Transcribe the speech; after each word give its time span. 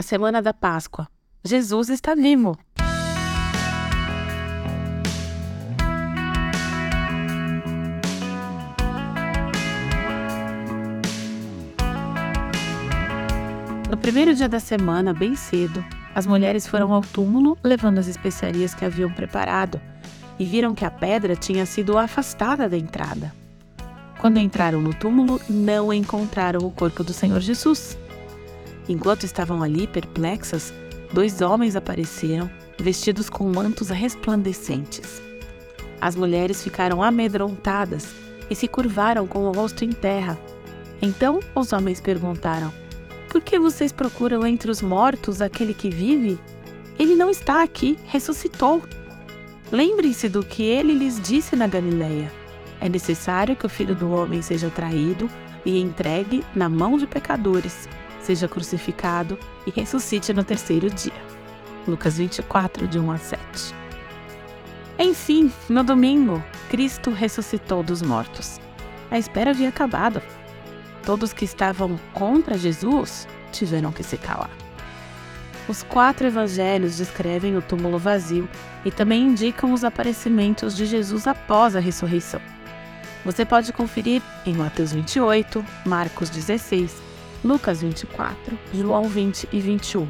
a 0.00 0.02
semana 0.02 0.40
da 0.40 0.54
Páscoa. 0.54 1.06
Jesus 1.44 1.90
está 1.90 2.14
vivo. 2.14 2.58
No 13.90 13.98
primeiro 13.98 14.34
dia 14.34 14.48
da 14.48 14.58
semana, 14.58 15.12
bem 15.12 15.36
cedo, 15.36 15.84
as 16.14 16.26
mulheres 16.26 16.66
foram 16.66 16.94
ao 16.94 17.02
túmulo 17.02 17.58
levando 17.62 17.98
as 17.98 18.06
especiarias 18.06 18.74
que 18.74 18.86
haviam 18.86 19.12
preparado 19.12 19.78
e 20.38 20.46
viram 20.46 20.74
que 20.74 20.86
a 20.86 20.90
pedra 20.90 21.36
tinha 21.36 21.66
sido 21.66 21.98
afastada 21.98 22.70
da 22.70 22.78
entrada. 22.78 23.34
Quando 24.18 24.38
entraram 24.38 24.80
no 24.80 24.94
túmulo, 24.94 25.38
não 25.46 25.92
encontraram 25.92 26.60
o 26.60 26.70
corpo 26.70 27.04
do 27.04 27.12
Senhor 27.12 27.40
Jesus. 27.40 27.98
Enquanto 28.90 29.22
estavam 29.22 29.62
ali 29.62 29.86
perplexas, 29.86 30.74
dois 31.12 31.40
homens 31.40 31.76
apareceram, 31.76 32.50
vestidos 32.76 33.30
com 33.30 33.48
mantos 33.48 33.88
resplandecentes. 33.88 35.22
As 36.00 36.16
mulheres 36.16 36.60
ficaram 36.60 37.00
amedrontadas 37.00 38.12
e 38.50 38.54
se 38.56 38.66
curvaram 38.66 39.28
com 39.28 39.44
o 39.44 39.52
rosto 39.52 39.84
em 39.84 39.92
terra. 39.92 40.36
Então 41.00 41.38
os 41.54 41.72
homens 41.72 42.00
perguntaram: 42.00 42.72
Por 43.28 43.40
que 43.40 43.60
vocês 43.60 43.92
procuram 43.92 44.44
entre 44.44 44.68
os 44.68 44.82
mortos 44.82 45.40
aquele 45.40 45.72
que 45.72 45.88
vive? 45.88 46.36
Ele 46.98 47.14
não 47.14 47.30
está 47.30 47.62
aqui, 47.62 47.96
ressuscitou. 48.06 48.82
Lembrem-se 49.70 50.28
do 50.28 50.42
que 50.42 50.64
ele 50.64 50.94
lhes 50.94 51.20
disse 51.20 51.54
na 51.54 51.68
Galileia. 51.68 52.32
É 52.80 52.88
necessário 52.88 53.54
que 53.54 53.66
o 53.66 53.70
filho 53.70 53.94
do 53.94 54.10
homem 54.10 54.42
seja 54.42 54.68
traído 54.68 55.30
e 55.64 55.78
entregue 55.78 56.44
na 56.56 56.68
mão 56.68 56.98
de 56.98 57.06
pecadores, 57.06 57.88
seja 58.20 58.48
crucificado 58.48 59.38
e 59.66 59.70
ressuscite 59.70 60.32
no 60.32 60.44
terceiro 60.44 60.90
dia. 60.90 61.12
Lucas 61.86 62.18
24, 62.18 62.86
de 62.86 62.98
1 62.98 63.10
a 63.10 63.18
7. 63.18 63.40
Enfim, 64.98 65.50
no 65.68 65.82
domingo, 65.82 66.42
Cristo 66.68 67.10
ressuscitou 67.10 67.82
dos 67.82 68.02
mortos. 68.02 68.60
A 69.10 69.18
espera 69.18 69.50
havia 69.50 69.68
acabado. 69.68 70.20
Todos 71.04 71.32
que 71.32 71.44
estavam 71.44 71.98
contra 72.12 72.58
Jesus 72.58 73.26
tiveram 73.50 73.90
que 73.90 74.02
se 74.02 74.16
calar. 74.18 74.50
Os 75.66 75.82
quatro 75.82 76.26
evangelhos 76.26 76.96
descrevem 76.96 77.56
o 77.56 77.62
túmulo 77.62 77.98
vazio 77.98 78.48
e 78.84 78.90
também 78.90 79.22
indicam 79.22 79.72
os 79.72 79.84
aparecimentos 79.84 80.76
de 80.76 80.84
Jesus 80.84 81.26
após 81.26 81.74
a 81.74 81.80
ressurreição. 81.80 82.40
Você 83.24 83.44
pode 83.44 83.72
conferir 83.72 84.22
em 84.44 84.54
Mateus 84.54 84.92
28, 84.92 85.64
Marcos 85.84 86.30
16, 86.30 87.09
Lucas 87.42 87.80
24, 87.80 88.58
João 88.74 89.04
20 89.04 89.48
e 89.50 89.60
21. 89.60 90.06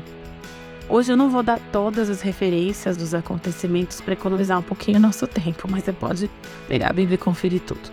Hoje 0.88 1.12
eu 1.12 1.16
não 1.16 1.30
vou 1.30 1.44
dar 1.44 1.60
todas 1.70 2.10
as 2.10 2.20
referências 2.20 2.96
dos 2.96 3.14
acontecimentos 3.14 4.00
para 4.00 4.14
economizar 4.14 4.58
um 4.58 4.62
pouquinho 4.62 4.98
nosso 4.98 5.28
tempo, 5.28 5.68
mas 5.70 5.84
você 5.84 5.92
pode 5.92 6.28
pegar 6.66 6.90
a 6.90 6.92
Bíblia 6.92 7.14
e 7.14 7.18
conferir 7.18 7.60
tudo. 7.60 7.88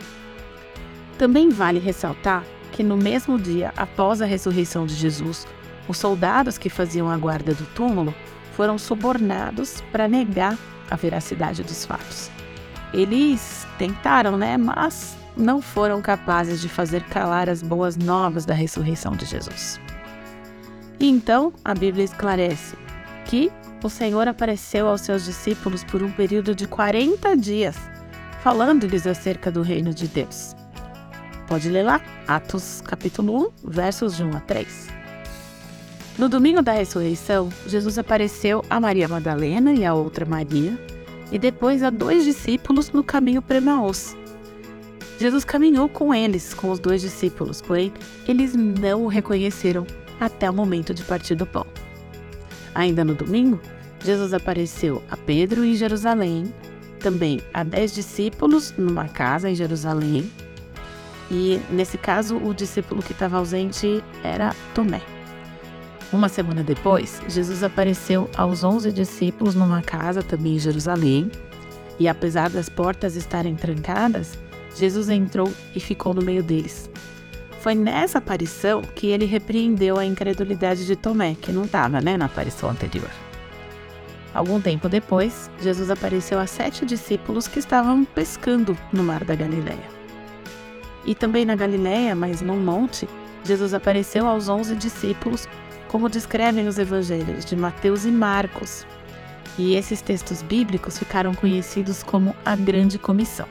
Também 1.19 1.49
vale 1.49 1.77
ressaltar 1.77 2.43
que 2.71 2.81
no 2.81 2.97
mesmo 2.97 3.37
dia 3.37 3.71
após 3.77 4.23
a 4.23 4.25
ressurreição 4.25 4.87
de 4.87 4.95
Jesus, 4.95 5.47
os 5.87 5.99
soldados 5.99 6.57
que 6.57 6.69
faziam 6.69 7.07
a 7.07 7.17
guarda 7.17 7.53
do 7.53 7.65
túmulo 7.75 8.13
foram 8.53 8.79
subornados 8.79 9.81
para 9.91 10.07
negar 10.07 10.57
a 10.89 10.95
veracidade 10.95 11.61
dos 11.61 11.85
fatos. 11.85 12.31
Eles 12.91 13.67
tentaram, 13.77 14.35
né? 14.35 14.57
Mas 14.57 15.15
não 15.37 15.61
foram 15.61 16.01
capazes 16.01 16.59
de 16.61 16.67
fazer 16.67 17.03
calar 17.03 17.49
as 17.49 17.61
boas 17.61 17.95
novas 17.95 18.45
da 18.45 18.53
ressurreição 18.53 19.15
de 19.15 19.25
Jesus. 19.25 19.79
E 20.99 21.07
então 21.07 21.53
a 21.63 21.73
Bíblia 21.73 22.05
esclarece 22.05 22.75
que 23.25 23.51
o 23.83 23.89
Senhor 23.89 24.27
apareceu 24.27 24.87
aos 24.87 25.01
seus 25.01 25.25
discípulos 25.25 25.83
por 25.83 26.01
um 26.01 26.11
período 26.11 26.55
de 26.55 26.67
40 26.67 27.37
dias, 27.37 27.77
falando-lhes 28.41 29.05
acerca 29.05 29.51
do 29.51 29.61
reino 29.61 29.93
de 29.93 30.07
Deus. 30.07 30.55
Pode 31.47 31.69
ler 31.69 31.83
lá, 31.83 32.01
Atos 32.27 32.81
capítulo 32.85 33.51
1, 33.63 33.69
versos 33.69 34.17
de 34.17 34.23
1 34.23 34.35
a 34.35 34.39
3. 34.41 34.87
No 36.17 36.27
domingo 36.27 36.63
da 36.63 36.71
ressurreição, 36.71 37.49
Jesus 37.67 37.99
apareceu 37.99 38.65
a 38.69 38.79
Maria 38.79 39.07
Madalena 39.07 39.71
e 39.71 39.85
a 39.85 39.93
outra 39.93 40.25
Maria, 40.25 40.77
e 41.31 41.37
depois 41.37 41.83
a 41.83 41.89
dois 41.89 42.25
discípulos 42.25 42.91
no 42.91 43.03
caminho 43.03 43.41
para 43.41 43.57
Emaús. 43.57 44.15
Jesus 45.19 45.43
caminhou 45.43 45.89
com 45.89 46.13
eles, 46.13 46.53
com 46.53 46.69
os 46.69 46.79
dois 46.79 47.01
discípulos, 47.01 47.61
porém 47.61 47.91
eles 48.27 48.53
não 48.53 49.03
o 49.03 49.07
reconheceram 49.07 49.85
até 50.19 50.49
o 50.49 50.53
momento 50.53 50.93
de 50.93 51.03
partir 51.03 51.35
do 51.35 51.45
pão. 51.45 51.65
Ainda 52.75 53.03
no 53.03 53.15
domingo, 53.15 53.59
Jesus 54.03 54.33
apareceu 54.33 55.01
a 55.09 55.17
Pedro 55.17 55.63
em 55.65 55.75
Jerusalém, 55.75 56.53
também 56.99 57.41
a 57.53 57.63
dez 57.63 57.93
discípulos 57.93 58.73
numa 58.77 59.07
casa 59.07 59.49
em 59.49 59.55
Jerusalém, 59.55 60.31
e 61.31 61.59
nesse 61.71 61.97
caso 61.97 62.37
o 62.37 62.53
discípulo 62.53 63.01
que 63.01 63.11
estava 63.11 63.37
ausente 63.37 64.03
era 64.23 64.55
Tomé. 64.73 65.01
Uma 66.13 66.29
semana 66.29 66.63
depois, 66.63 67.21
Jesus 67.27 67.63
apareceu 67.63 68.29
aos 68.37 68.63
onze 68.63 68.91
discípulos 68.91 69.55
numa 69.55 69.81
casa 69.81 70.21
também 70.21 70.55
em 70.55 70.59
Jerusalém, 70.59 71.31
e 71.99 72.07
apesar 72.07 72.49
das 72.49 72.69
portas 72.69 73.15
estarem 73.15 73.55
trancadas, 73.55 74.37
Jesus 74.77 75.09
entrou 75.09 75.51
e 75.75 75.79
ficou 75.79 76.13
no 76.13 76.21
meio 76.21 76.43
deles. 76.43 76.89
Foi 77.61 77.73
nessa 77.73 78.19
aparição 78.19 78.81
que 78.81 79.07
ele 79.07 79.25
repreendeu 79.25 79.97
a 79.97 80.05
incredulidade 80.05 80.85
de 80.85 80.95
Tomé, 80.95 81.35
que 81.35 81.51
não 81.51 81.63
estava 81.65 81.99
né, 81.99 82.15
na 82.15 82.25
aparição 82.25 82.69
anterior. 82.69 83.09
Algum 84.33 84.61
tempo 84.61 84.87
depois, 84.87 85.49
Jesus 85.59 85.89
apareceu 85.89 86.39
a 86.39 86.45
sete 86.45 86.85
discípulos 86.85 87.47
que 87.47 87.57
estavam 87.57 88.05
pescando 88.05 88.77
no 88.93 89.03
mar 89.03 89.23
da 89.23 89.33
Galileia. 89.33 89.97
E 91.05 91.15
também 91.15 91.43
na 91.43 91.55
Galileia, 91.55 92.15
mas 92.15 92.41
num 92.41 92.59
monte, 92.59 93.09
Jesus 93.43 93.73
apareceu 93.73 94.27
aos 94.27 94.47
onze 94.47 94.75
discípulos 94.75 95.47
como 95.87 96.09
descrevem 96.09 96.67
os 96.67 96.77
evangelhos 96.77 97.45
de 97.45 97.55
Mateus 97.55 98.05
e 98.05 98.11
Marcos. 98.11 98.85
E 99.57 99.73
esses 99.75 100.01
textos 100.01 100.41
bíblicos 100.41 100.99
ficaram 100.99 101.33
conhecidos 101.33 102.03
como 102.03 102.35
a 102.45 102.55
Grande 102.55 102.99
Comissão. 102.99 103.47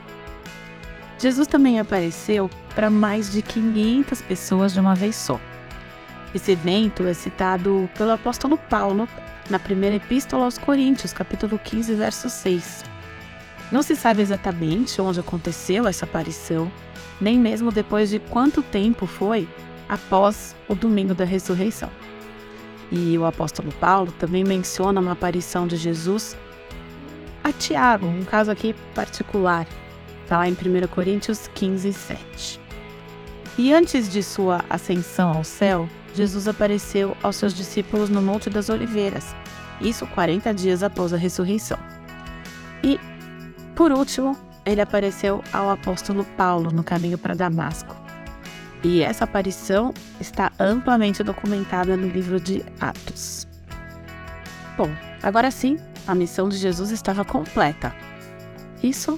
Jesus 1.19 1.47
também 1.47 1.79
apareceu 1.79 2.49
para 2.75 2.89
mais 2.89 3.31
de 3.31 3.41
500 3.41 4.21
pessoas 4.21 4.73
de 4.73 4.79
uma 4.79 4.93
vez 4.93 5.15
só. 5.15 5.39
Esse 6.33 6.51
evento 6.51 7.03
é 7.07 7.13
citado 7.13 7.89
pelo 7.97 8.11
apóstolo 8.11 8.57
Paulo 8.57 9.07
na 9.49 9.57
primeira 9.57 9.95
epístola 9.95 10.45
aos 10.45 10.57
Coríntios, 10.57 11.13
capítulo 11.13 11.57
15, 11.57 11.95
verso 11.95 12.29
6. 12.29 12.83
Não 13.71 13.81
se 13.81 13.95
sabe 13.95 14.21
exatamente 14.21 15.01
onde 15.01 15.19
aconteceu 15.19 15.87
essa 15.87 16.05
aparição, 16.05 16.71
nem 17.19 17.39
mesmo 17.39 17.71
depois 17.71 18.09
de 18.09 18.19
quanto 18.19 18.61
tempo 18.61 19.07
foi 19.07 19.47
após 19.89 20.55
o 20.67 20.75
domingo 20.75 21.15
da 21.15 21.25
ressurreição. 21.25 21.89
E 22.91 23.17
o 23.17 23.25
apóstolo 23.25 23.71
Paulo 23.73 24.11
também 24.13 24.43
menciona 24.43 25.01
uma 25.01 25.13
aparição 25.13 25.65
de 25.65 25.75
Jesus 25.75 26.37
a 27.43 27.51
Tiago, 27.51 28.05
um 28.05 28.23
caso 28.23 28.51
aqui 28.51 28.75
particular. 28.93 29.65
Está 30.27 30.39
lá 30.39 30.49
em 30.49 30.51
1 30.51 30.87
Coríntios 30.89 31.49
15, 31.55 31.93
7. 31.93 32.59
E 33.57 33.73
antes 33.73 34.09
de 34.09 34.21
sua 34.21 34.59
ascensão 34.69 35.29
ao 35.31 35.45
céu, 35.45 35.87
Jesus 36.13 36.49
apareceu 36.49 37.15
aos 37.23 37.37
seus 37.37 37.53
discípulos 37.53 38.09
no 38.09 38.21
Monte 38.21 38.49
das 38.49 38.67
Oliveiras, 38.67 39.33
isso 39.79 40.05
40 40.07 40.53
dias 40.53 40.83
após 40.83 41.13
a 41.13 41.17
ressurreição. 41.17 41.79
E, 42.83 42.99
por 43.73 43.93
último, 43.93 44.37
ele 44.65 44.81
apareceu 44.81 45.41
ao 45.53 45.69
apóstolo 45.69 46.25
Paulo 46.35 46.71
no 46.71 46.83
caminho 46.83 47.17
para 47.17 47.33
Damasco. 47.33 47.95
E 48.83 49.01
essa 49.01 49.23
aparição 49.23 49.93
está 50.19 50.51
amplamente 50.59 51.23
documentada 51.23 51.95
no 51.95 52.09
livro 52.09 52.37
de 52.37 52.65
Atos. 52.81 53.47
Bom, 54.75 54.89
agora 55.23 55.49
sim, 55.51 55.77
a 56.05 56.13
missão 56.13 56.49
de 56.49 56.57
Jesus 56.57 56.91
estava 56.91 57.23
completa. 57.23 57.95
Isso 58.83 59.17